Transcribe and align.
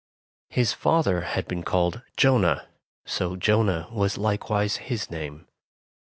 His 0.49 0.73
father 0.73 1.21
had 1.21 1.47
been 1.47 1.61
called 1.61 2.01
Jonah, 2.17 2.67
so 3.05 3.35
Jonah 3.35 3.87
was 3.91 4.17
likewise 4.17 4.77
his 4.77 5.11
name. 5.11 5.45